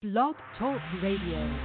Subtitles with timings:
[0.00, 1.58] Blog Talk Radio.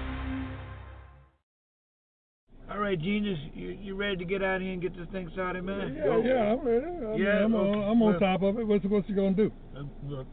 [2.72, 5.64] All right, genius, you, you ready to get out here and get this thing started,
[5.64, 5.94] man?
[5.96, 6.24] Yeah, Go.
[6.26, 6.86] yeah, I'm ready.
[6.86, 8.66] I yeah, mean, I'm, on, I'm on well, top of it.
[8.66, 9.52] What's what's you gonna do?
[9.78, 10.26] Uh, look,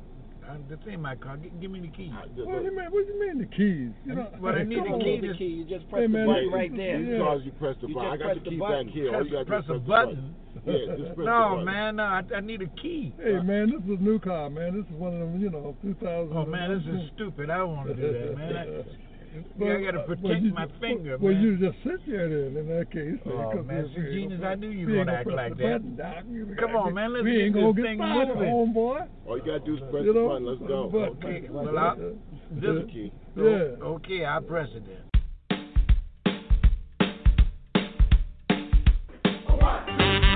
[0.48, 1.36] I'm, this ain't my car.
[1.36, 2.10] Give, give me the keys.
[2.36, 2.86] What, what do you mean?
[2.88, 3.92] What do you mean the keys?
[4.06, 5.21] You know, what I need the key.
[5.21, 5.44] The key.
[5.44, 7.01] You just press hey, man, the button right there.
[7.03, 7.37] Yeah.
[7.37, 8.12] You press the button.
[8.12, 9.12] I got the key back here.
[9.12, 10.35] Press, press, press button
[10.67, 13.15] no, man, no, I, I, need a key.
[13.19, 14.77] Hey, uh, man, this is a new car, man.
[14.77, 16.37] This is one of them, you know, 2000.
[16.37, 17.51] Oh, man, this is stupid.
[17.51, 18.56] I don't want to do that, man.
[18.56, 18.83] I,
[19.59, 21.42] but, yeah, I got to uh, protect my finger, well, man.
[21.42, 23.15] you just sit there then, in that case.
[23.27, 25.96] Oh, man, see, so genius, I knew you were going to act like that.
[25.96, 28.77] Button, Come on, man, let's get this thing moving.
[28.77, 30.46] All you got to do is press you know, the button.
[30.46, 30.88] Let's go.
[30.90, 31.96] But, okay, well, I, uh,
[32.51, 33.12] this key.
[33.37, 33.79] Yeah.
[33.82, 35.10] Okay, I press it then.
[39.48, 40.29] All right.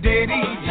[0.00, 0.67] daddy.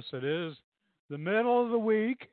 [0.00, 0.54] Yes, it is
[1.10, 2.30] the middle of the week,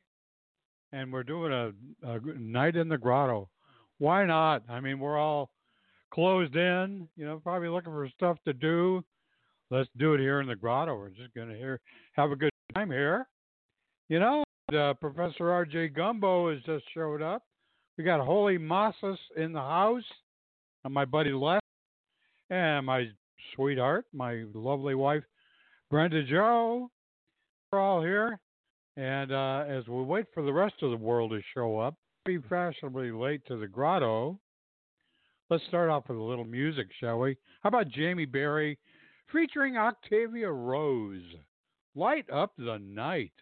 [0.93, 3.49] and we're doing a, a night in the grotto.
[3.97, 4.63] Why not?
[4.69, 5.49] I mean, we're all
[6.13, 9.03] closed in, you know, probably looking for stuff to do.
[9.69, 10.95] Let's do it here in the grotto.
[10.95, 11.81] We're just going to here
[12.13, 13.27] have a good time here.
[14.07, 14.43] You know,
[14.73, 15.89] uh, Professor R.J.
[15.89, 17.43] Gumbo has just showed up.
[17.97, 20.05] We got Holy Masses in the house,
[20.85, 21.59] and my buddy Les,
[22.49, 23.07] and my
[23.55, 25.23] sweetheart, my lovely wife,
[25.91, 26.89] Brenda Joe.
[27.71, 28.39] We're all here.
[28.95, 32.37] And uh, as we wait for the rest of the world to show up, be
[32.49, 34.39] fashionably late to the grotto.
[35.49, 37.37] Let's start off with a little music, shall we?
[37.61, 38.77] How about Jamie Berry
[39.31, 41.21] featuring Octavia Rose?
[41.95, 43.33] Light up the night.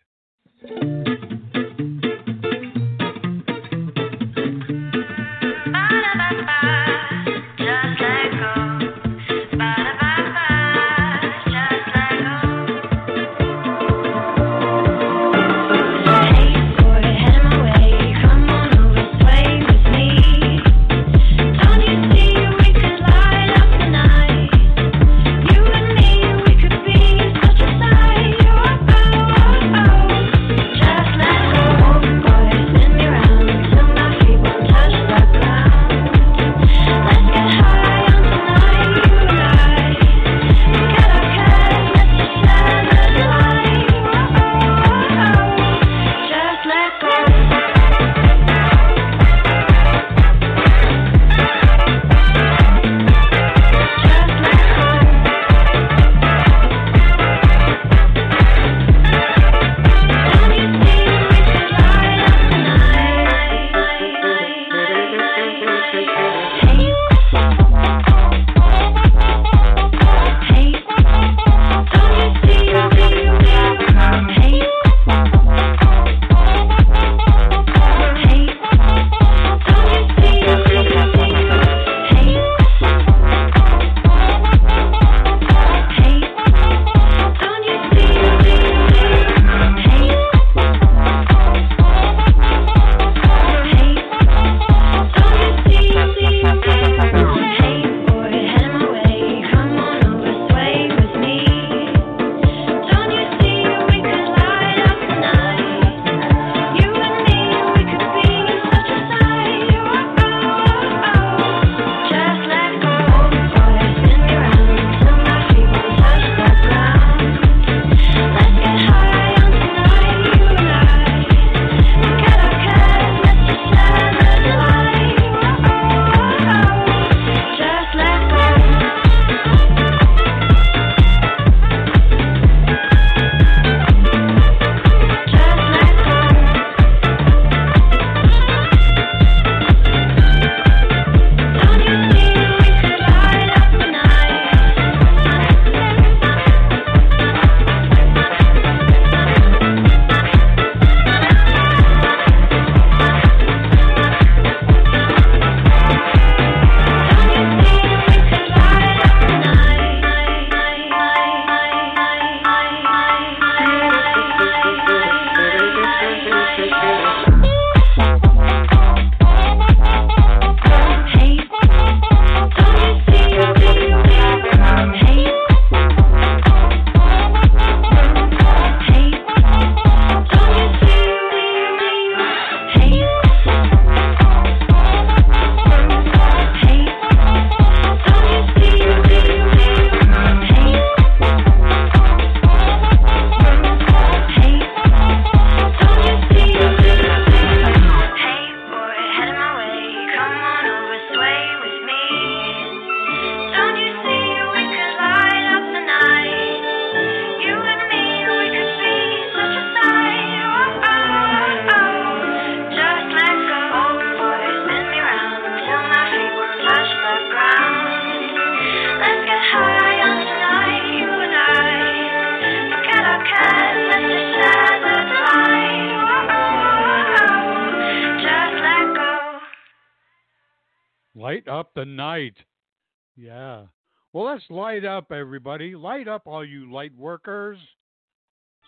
[234.16, 235.76] Well, let's light up, everybody.
[235.76, 237.58] Light up, all you light workers.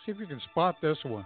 [0.05, 1.23] See if you can spot this one.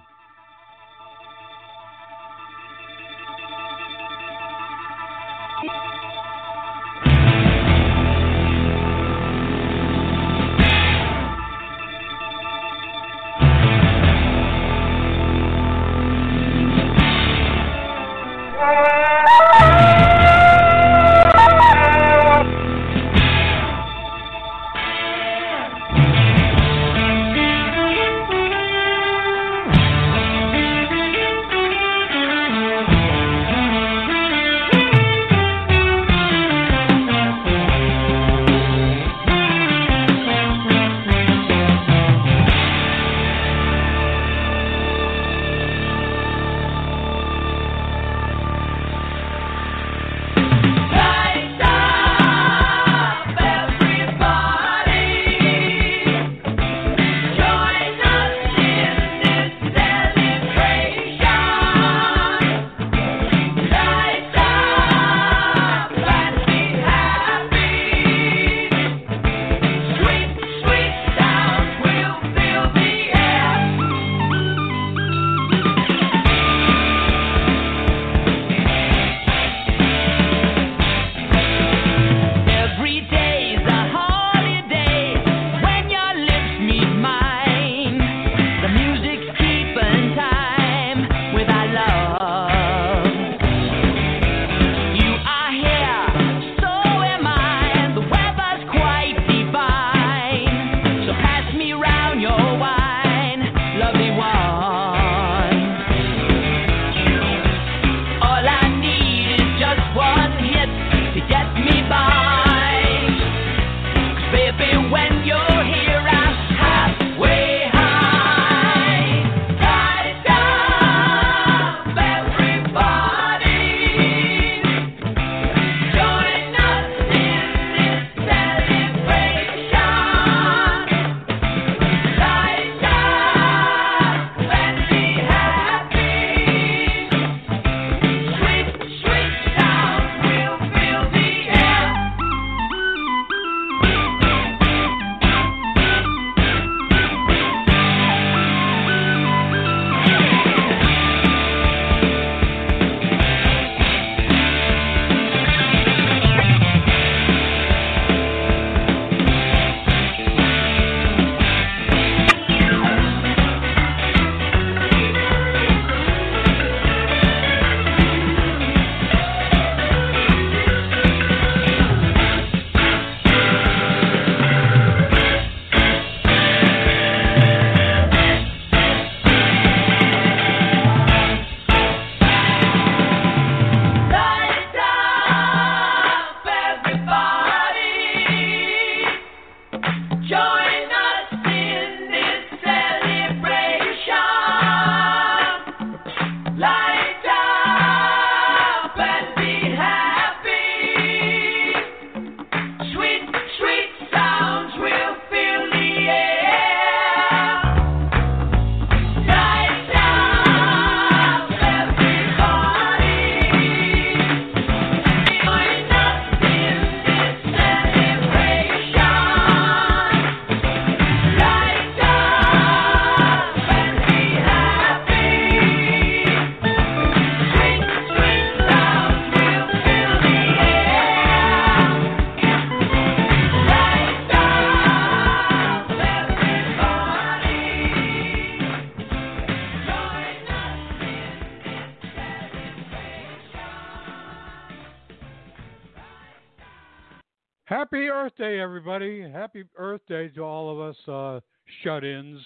[248.81, 249.21] everybody.
[249.29, 251.39] Happy Earth Day to all of us uh,
[251.83, 252.41] shut-ins,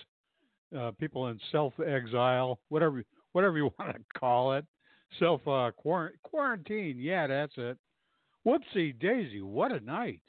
[0.78, 4.66] uh, people in self-exile, whatever whatever you want to call it,
[5.18, 6.98] self uh, quarantine.
[7.00, 7.78] Yeah, that's it.
[8.46, 10.20] Whoopsie daisy, what a night!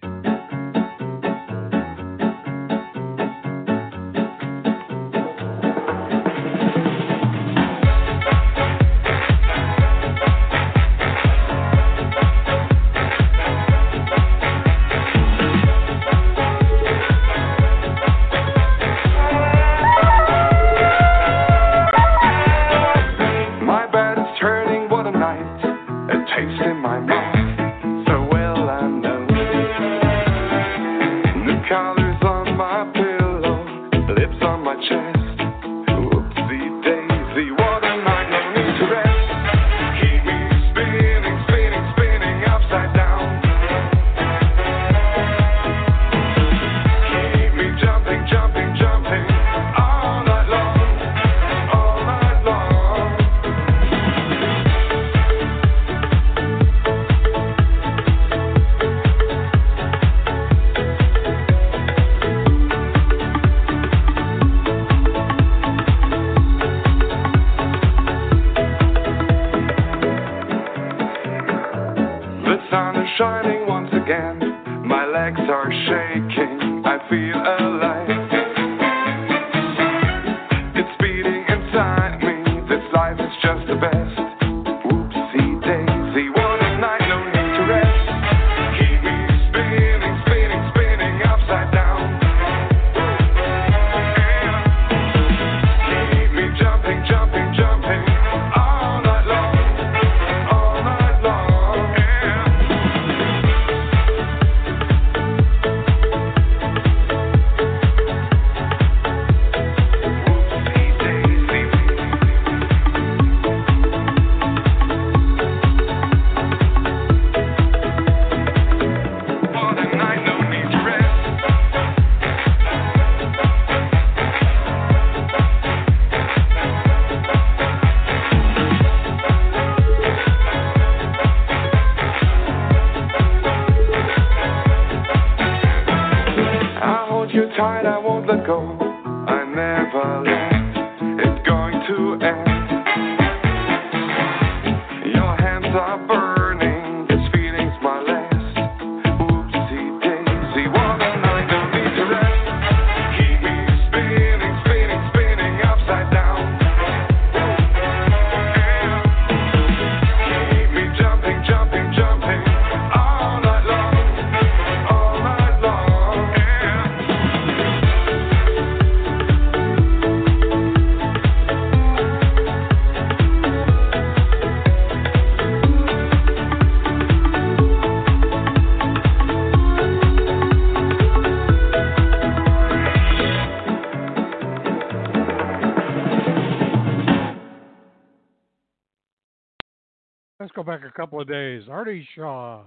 [190.56, 191.64] go back a couple of days.
[191.70, 192.62] Artie Shaw.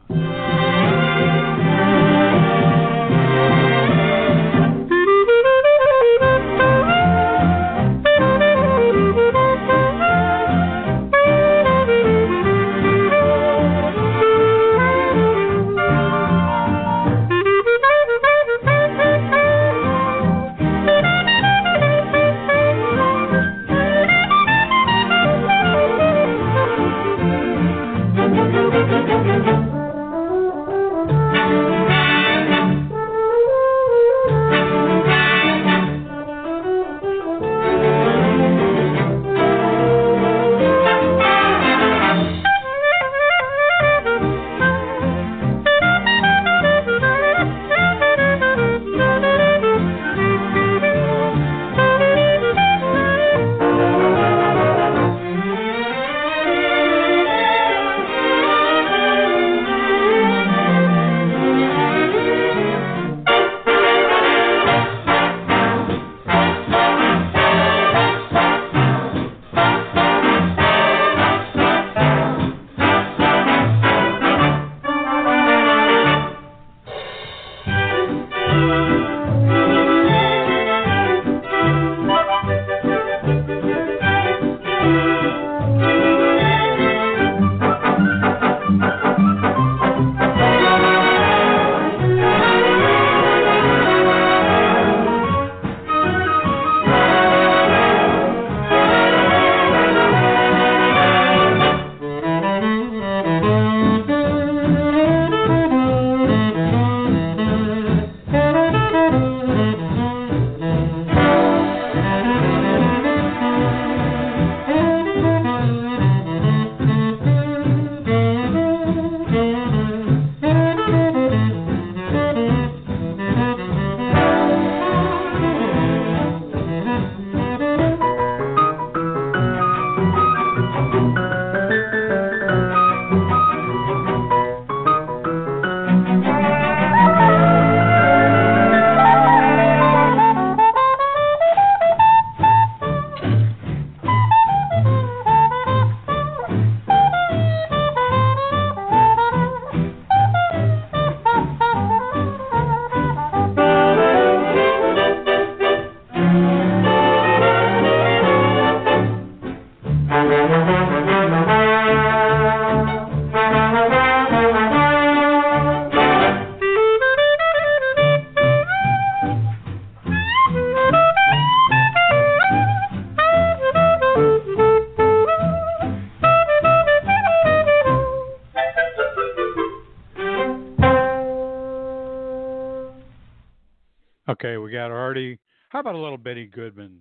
[185.79, 186.99] How about a little Benny Goodman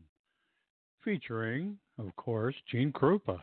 [1.04, 3.40] featuring, of course, Gene Krupa?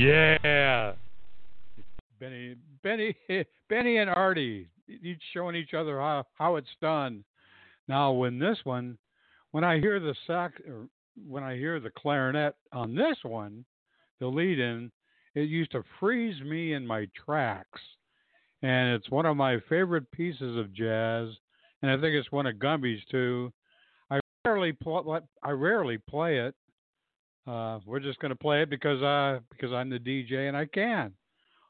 [0.00, 0.92] Yeah.
[2.18, 3.14] Benny, Benny,
[3.68, 7.22] Benny, and Artie each showing each other how, how it's done.
[7.86, 8.96] Now, when this one,
[9.50, 10.54] when I hear the sax,
[11.28, 13.64] when I hear the clarinet on this one,
[14.20, 14.90] the lead in,
[15.34, 17.80] it used to freeze me in my tracks.
[18.62, 21.28] And it's one of my favorite pieces of jazz,
[21.82, 23.52] and I think it's one of Gumby's too.
[24.10, 26.54] I rarely pl- I rarely play it,
[27.46, 30.66] uh, we're just going to play it because I because I'm the DJ and I
[30.66, 31.12] can.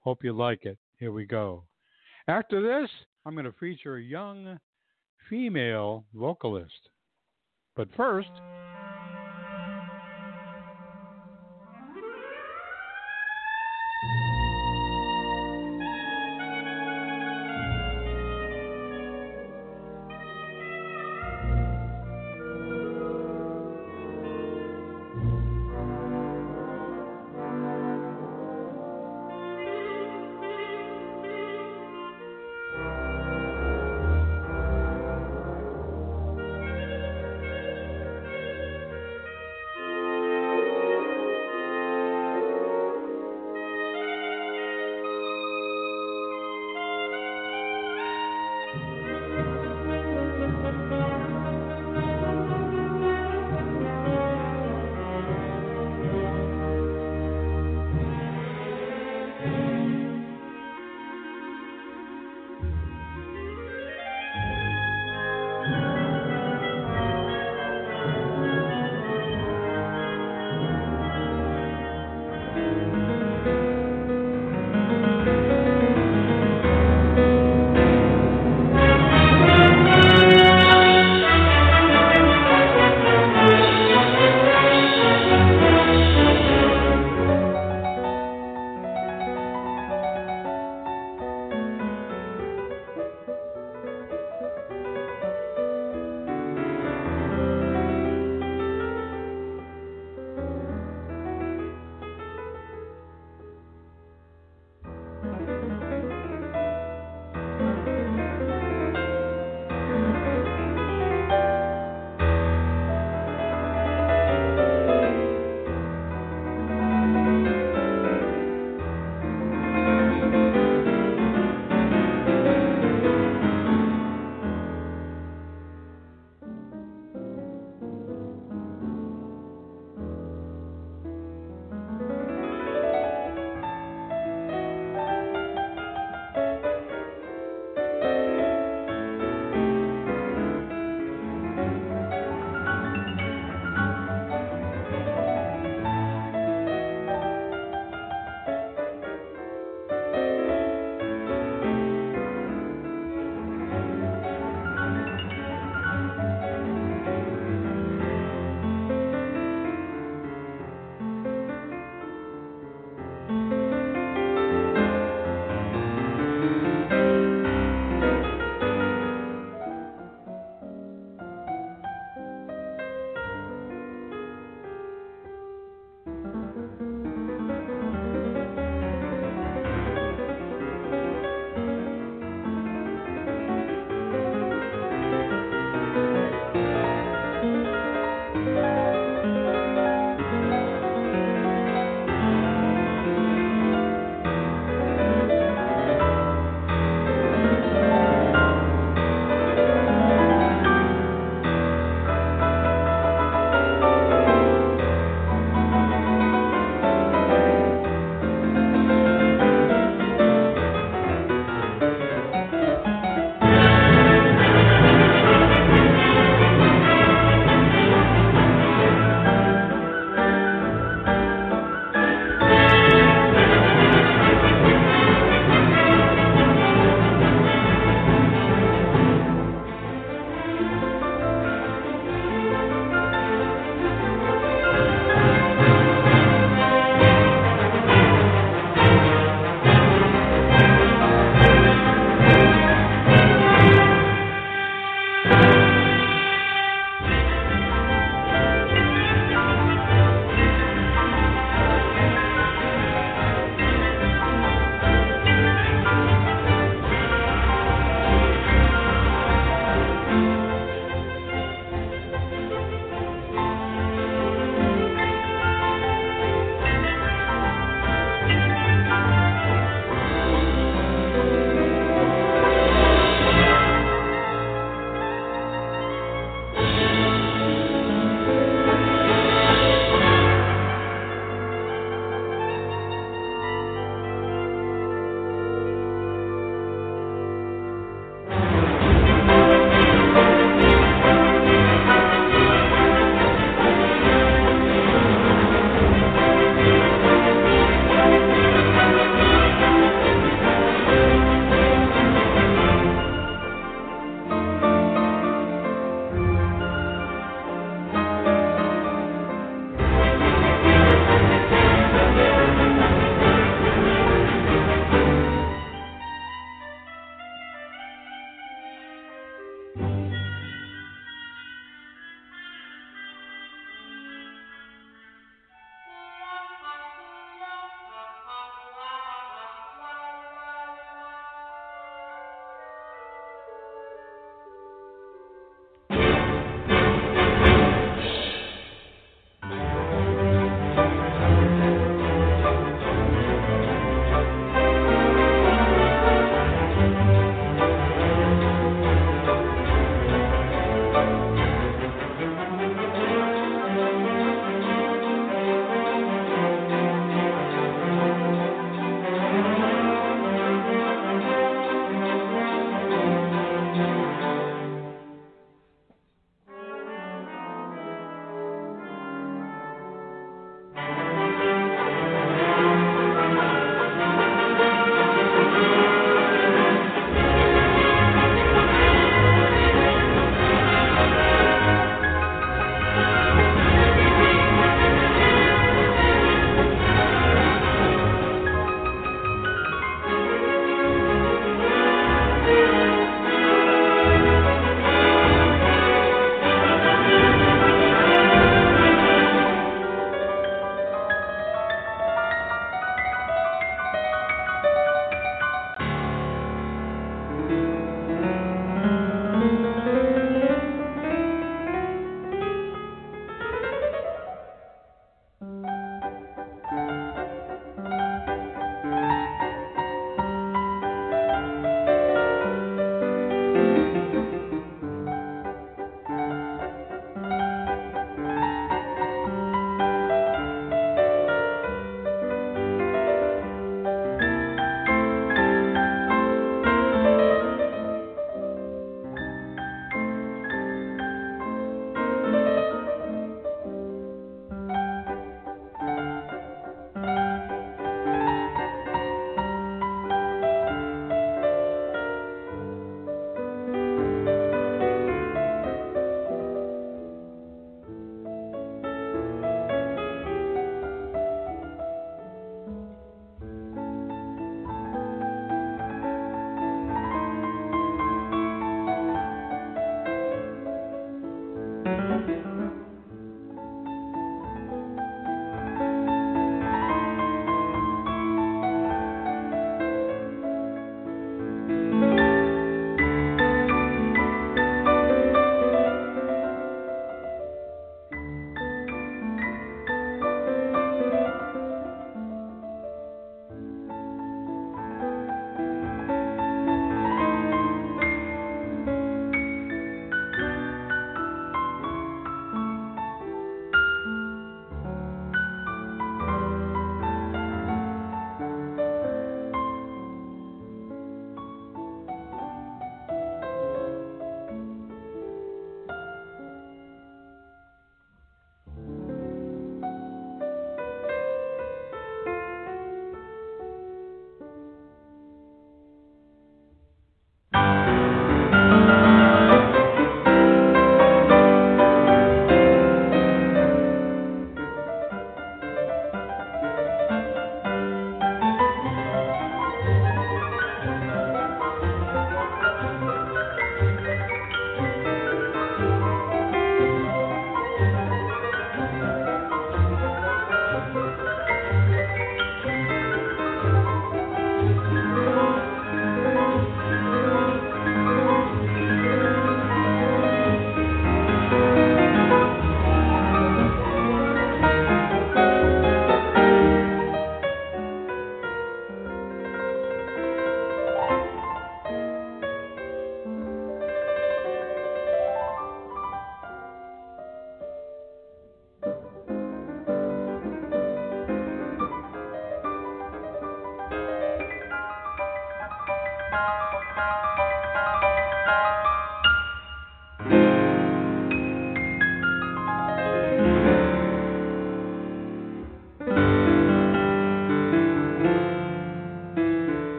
[0.00, 0.78] Hope you like it.
[0.98, 1.64] Here we go.
[2.28, 2.90] After this,
[3.24, 4.58] I'm going to feature a young
[5.28, 6.90] female vocalist.
[7.74, 8.30] But first.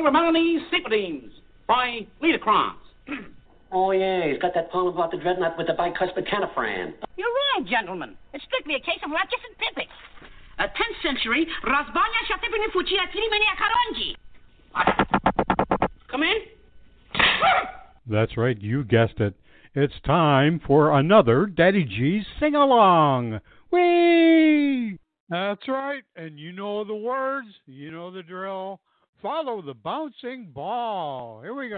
[0.00, 1.30] Play Romani's Sympathies
[1.66, 2.74] by Liederkranz.
[3.72, 6.92] Oh, yeah, he's got that poem about the dreadnought with the bicuspid canifran.
[7.16, 8.16] You're wrong, gentlemen.
[8.34, 9.86] It's strictly a case of Ratchis and Pippet.
[10.58, 14.16] A 10th century Razbanya Shatipini Fuchia Tirimenia Karonji.
[16.10, 16.38] Come in.
[18.08, 19.34] That's right, you guessed it.
[19.76, 23.38] It's time for another Daddy G's sing along.
[23.70, 24.98] Whee!
[25.28, 28.80] That's right, and you know the words, you know the drill.
[29.22, 31.42] Follow the bouncing ball.
[31.42, 31.76] Here we go.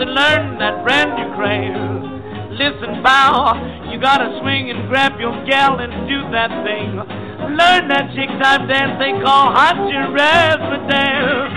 [0.00, 1.76] And learn that brand new craze.
[2.56, 3.52] Listen, bow,
[3.92, 6.96] you gotta swing and grab your gal and do that thing.
[7.52, 11.52] Learn that chick time dance they call hot giraffe dance.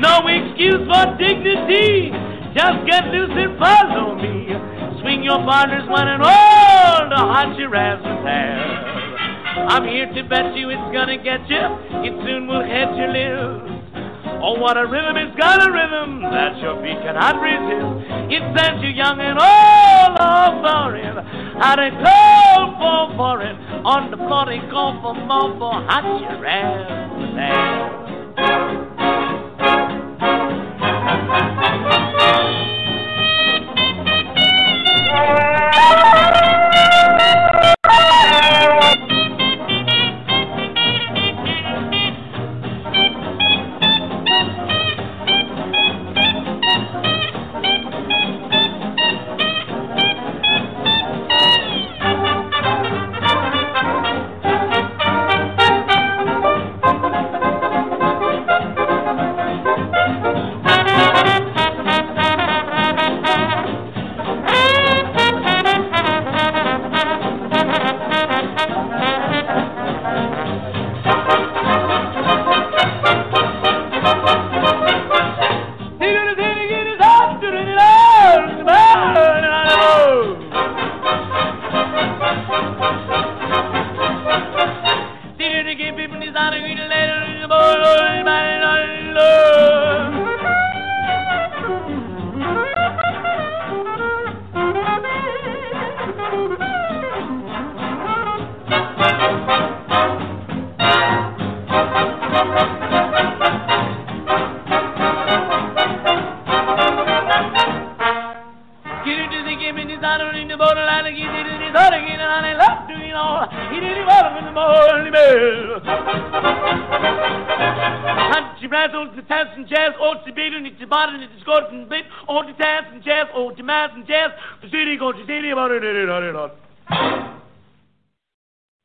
[0.00, 2.12] No excuse for dignity.
[2.56, 4.48] Just get loose and follow me.
[5.04, 9.68] Swing your partners one and all the hot giraffe dance.
[9.68, 11.64] I'm here to bet you it's gonna get you.
[12.08, 13.71] It soon will hit your lips.
[14.44, 15.16] Oh, what a rhythm!
[15.16, 18.10] It's got a rhythm that your feet cannot resist.
[18.26, 21.14] It sends you young and all over it.
[21.62, 23.54] How to go for, for it.
[23.86, 27.82] On the floor they go for more for hot your ass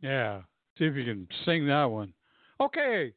[0.02, 0.42] Yeah.
[0.78, 2.14] See if you can sing that one.
[2.60, 3.14] Okay.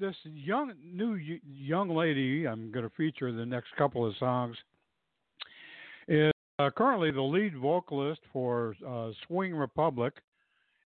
[0.00, 4.56] This young new young lady I'm going to feature in the next couple of songs
[6.08, 10.14] is uh, currently the lead vocalist for uh, Swing Republic,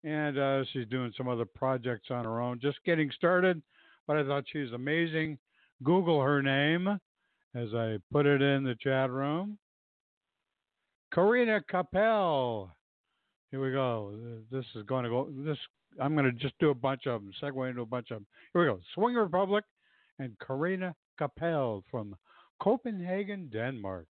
[0.03, 3.63] and uh, she's doing some other projects on her own, just getting started.
[4.07, 5.39] But I thought she's amazing.
[5.83, 6.89] Google her name
[7.55, 9.59] as I put it in the chat room.
[11.13, 12.71] Karina Kappel.
[13.55, 14.11] Here we go.
[14.51, 15.29] This is going to go.
[15.31, 15.57] This
[16.03, 17.31] I'm going to just do a bunch of them.
[17.41, 18.27] Segue into a bunch of them.
[18.53, 18.81] Here we go.
[18.97, 19.63] Swing Republic
[20.19, 22.17] and Karina Kappel from
[22.61, 24.09] Copenhagen, Denmark.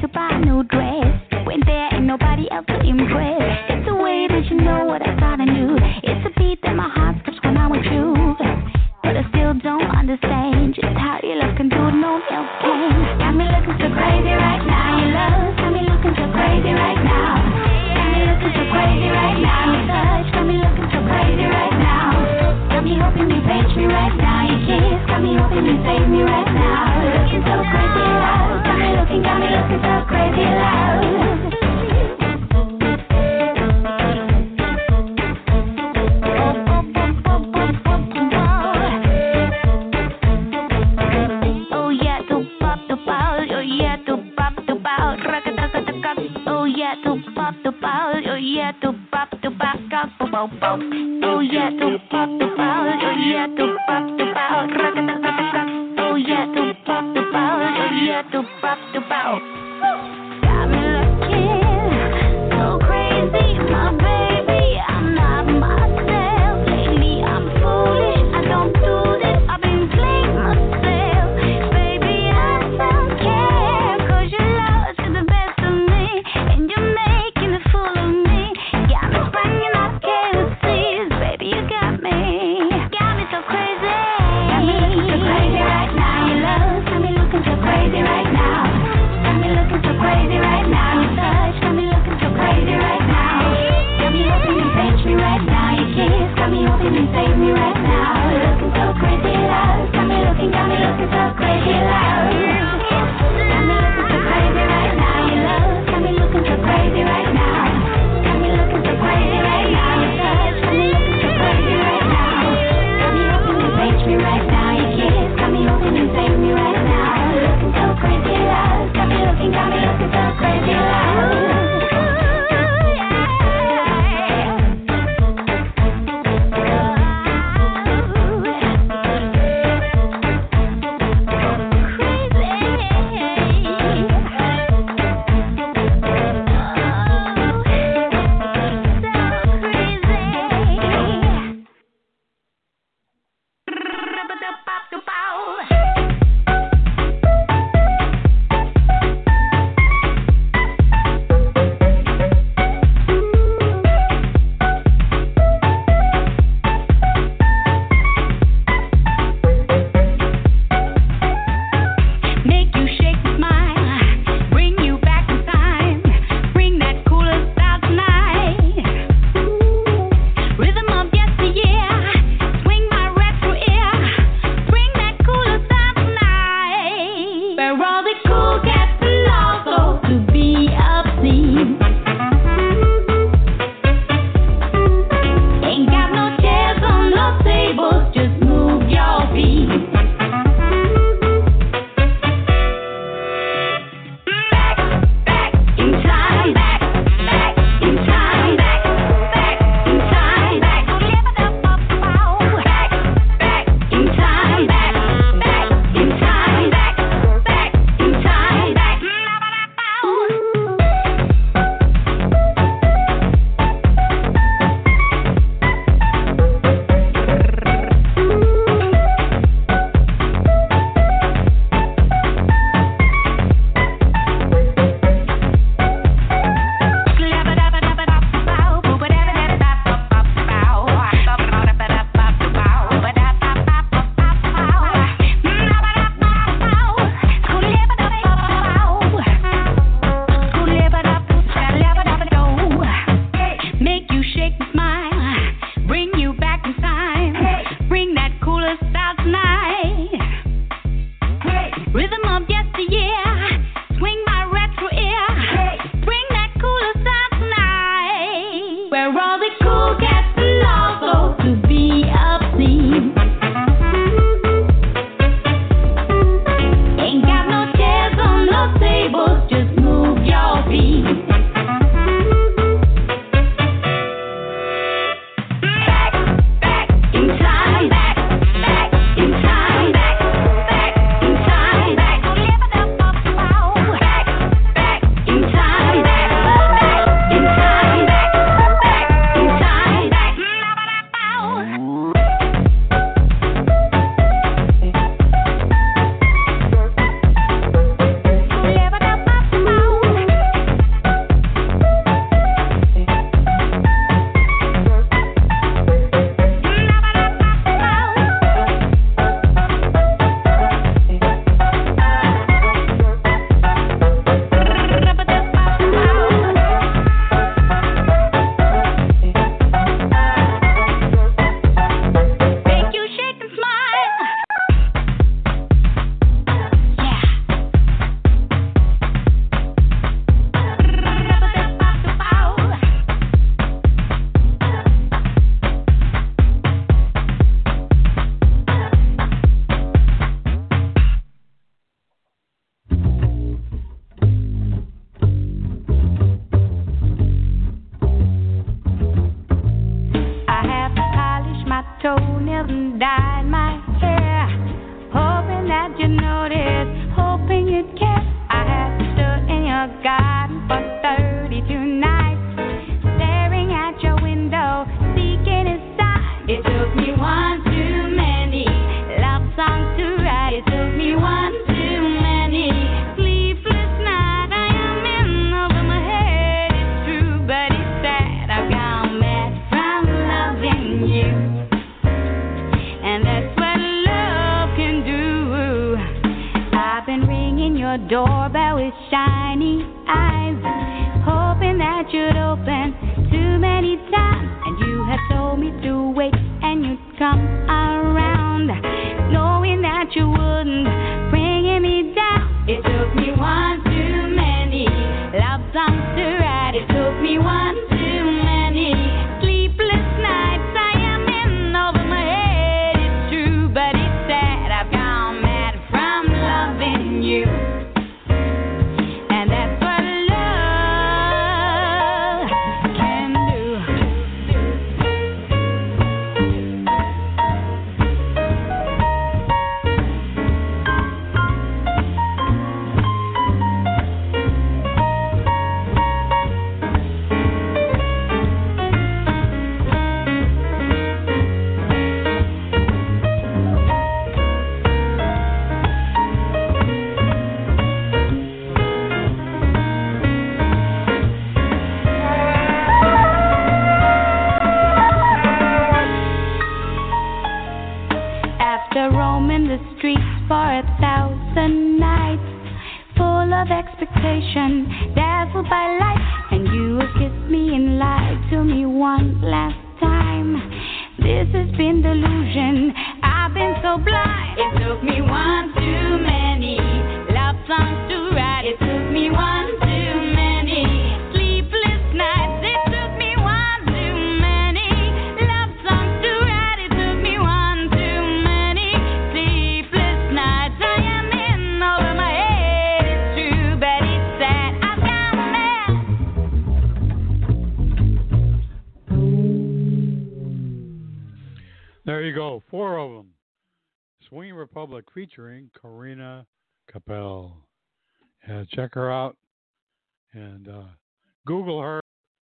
[0.00, 1.23] To buy a new dress.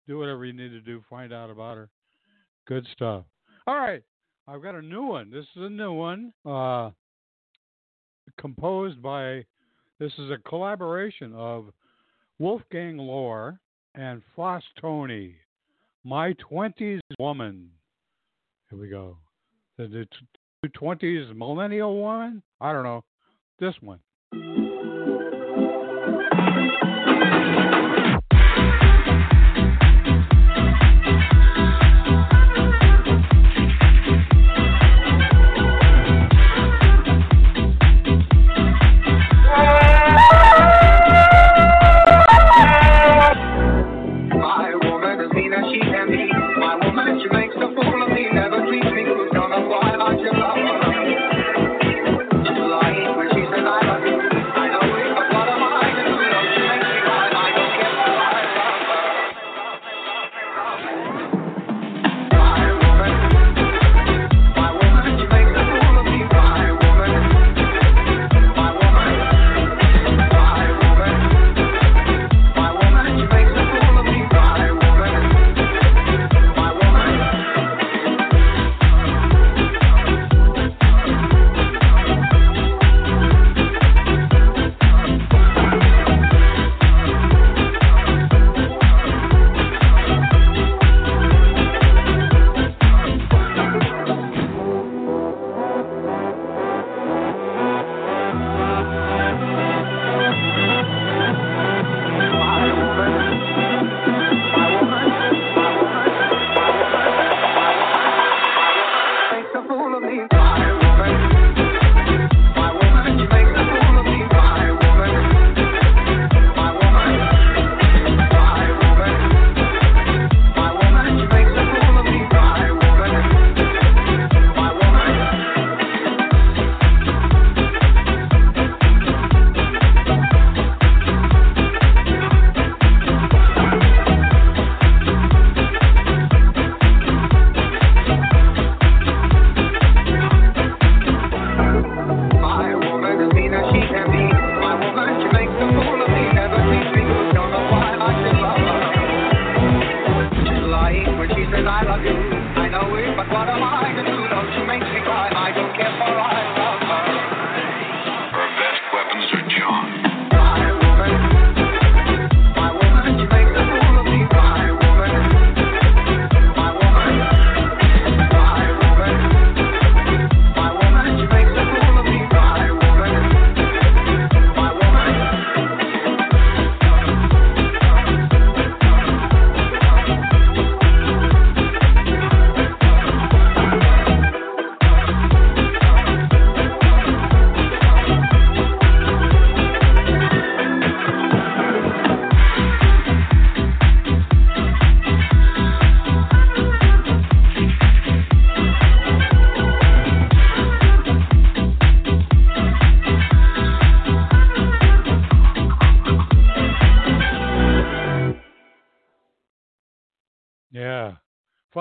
[0.08, 1.90] do whatever you need to do, find out about her.
[2.68, 3.26] Good stuff.
[3.68, 4.04] All right.
[4.48, 5.32] I've got a new one.
[5.32, 6.32] This is a new one.
[6.46, 6.92] Uh,
[8.40, 9.44] composed by,
[10.00, 11.66] this is a collaboration of
[12.38, 13.60] Wolfgang Lohr
[13.96, 15.36] and Floss Tony.
[16.04, 17.70] My 20s Woman.
[18.70, 19.18] Here we go.
[19.78, 20.06] The,
[20.62, 22.44] the 20s Millennial Woman?
[22.62, 23.04] I don't know.
[23.60, 24.00] This one.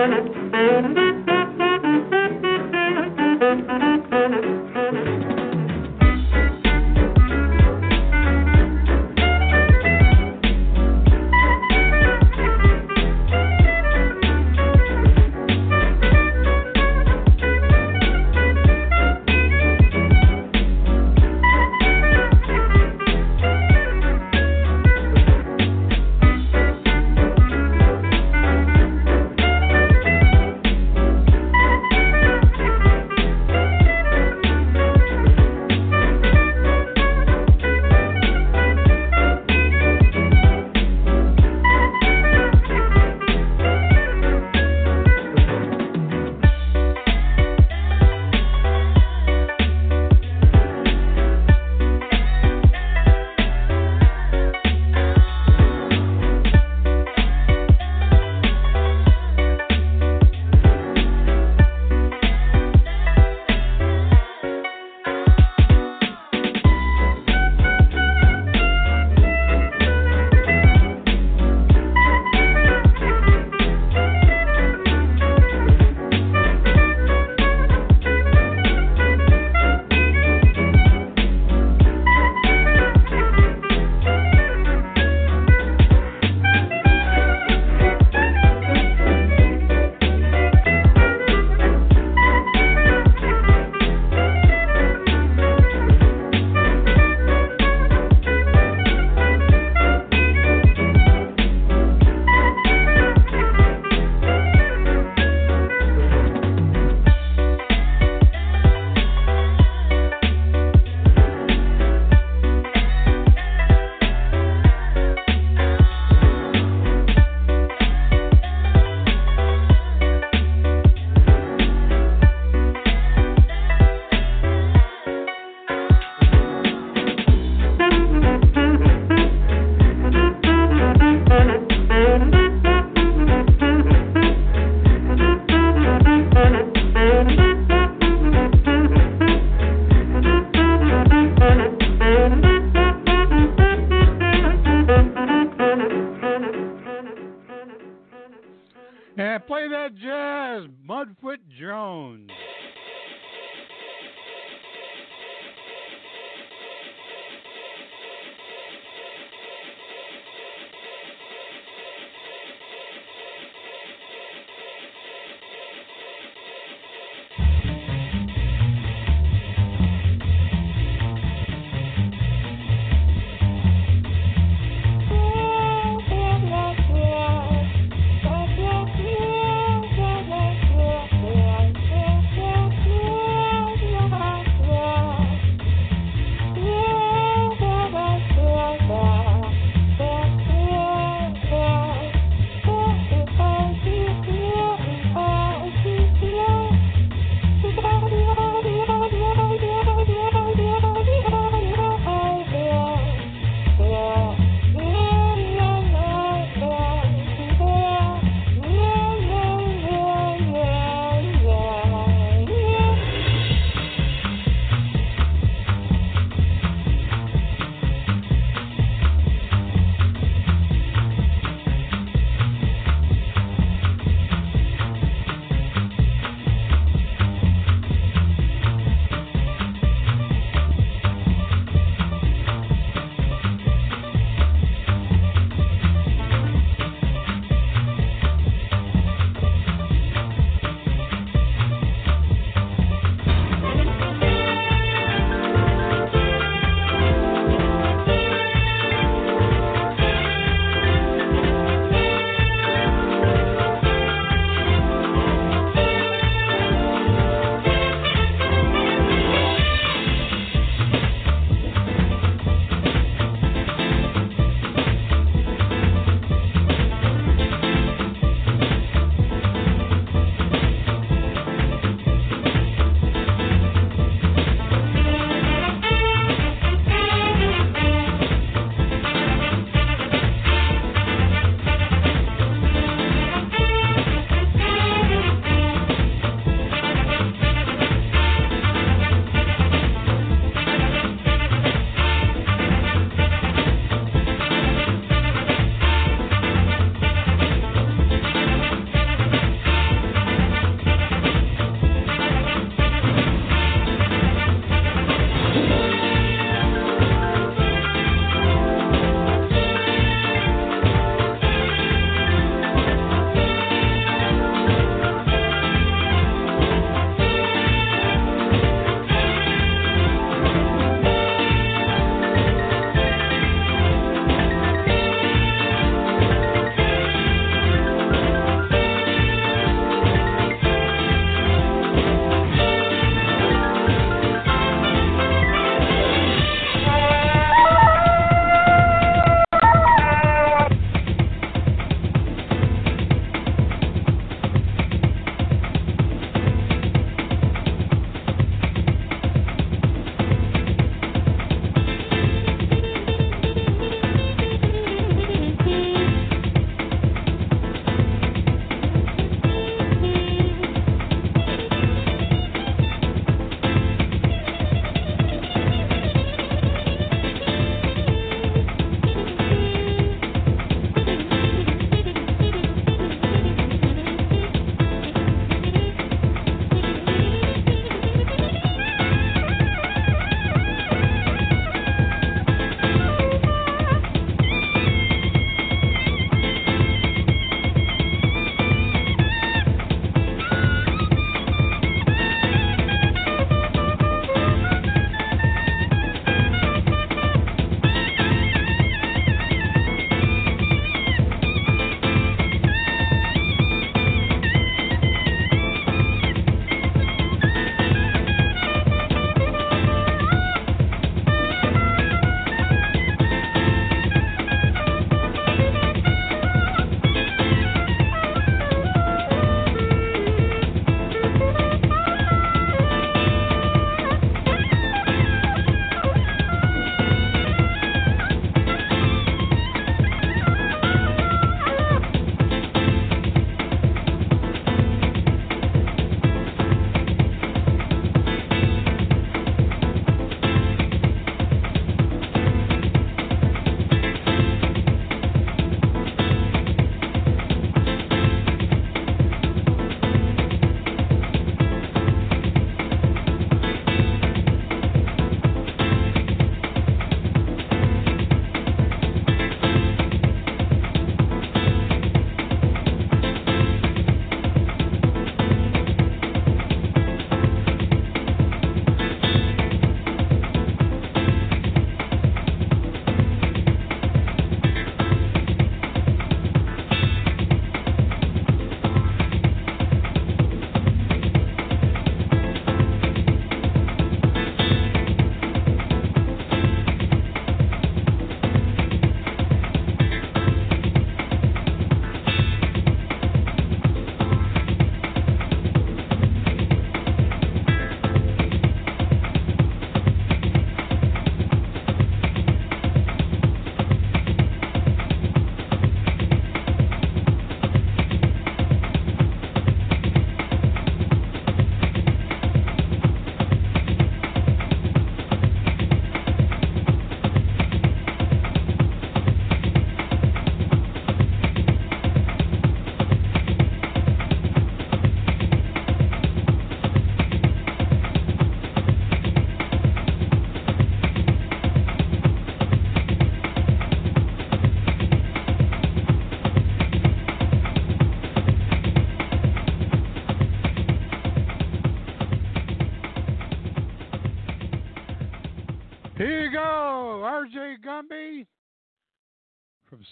[0.00, 1.19] Thank you.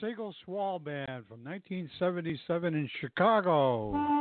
[0.00, 4.17] Seagull Swall Band from 1977 in Chicago.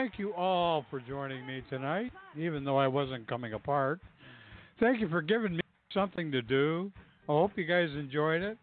[0.00, 4.00] Thank you all for joining me tonight, even though I wasn't coming apart.
[4.78, 5.60] Thank you for giving me
[5.92, 6.90] something to do.
[7.28, 8.56] I hope you guys enjoyed it.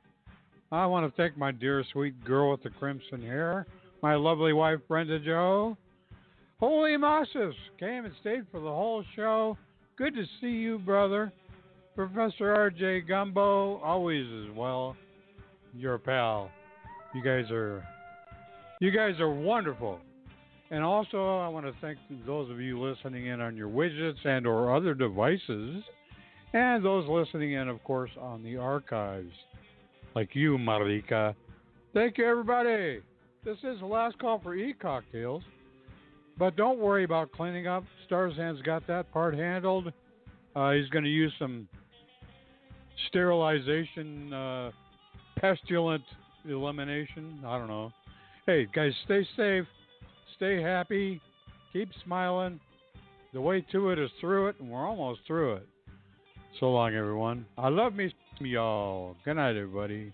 [0.72, 3.68] I want to thank my dear sweet girl with the crimson hair,
[4.02, 5.78] my lovely wife Brenda Joe.
[6.60, 9.60] Holy Moses came and stayed for the whole show.
[9.96, 11.32] Good to see you, brother.
[11.96, 13.02] Professor R.J.
[13.02, 14.96] Gumbo, always as well.
[15.76, 16.50] Your pal.
[17.14, 17.84] You guys are,
[18.82, 20.00] you guys are wonderful.
[20.70, 24.46] And also, I want to thank those of you listening in on your widgets and
[24.46, 25.82] or other devices,
[26.54, 29.32] and those listening in, of course, on the archives,
[30.14, 31.34] like you, Marika.
[31.94, 33.00] Thank you, everybody.
[33.46, 35.44] This is the last call for e-cocktails,
[36.38, 37.86] but don't worry about cleaning up.
[38.10, 39.94] Starzan's got that part handled.
[40.54, 41.70] Uh, he's going to use some
[43.08, 44.72] sterilization, uh,
[45.38, 46.04] pestilent
[46.50, 47.40] elimination.
[47.46, 47.94] I don't know.
[48.46, 49.66] Hey, guys, stay safe
[50.38, 51.20] stay happy,
[51.74, 52.60] keep smiling.
[53.34, 55.68] The way to it is through it, and we're almost through it.
[56.60, 57.46] So long, everyone.
[57.58, 59.16] I love me, y'all.
[59.26, 60.14] Good night, everybody.